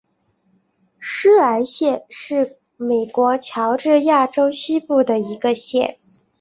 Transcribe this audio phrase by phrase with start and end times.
[0.99, 5.95] 施莱县是美国乔治亚州西部的一个县。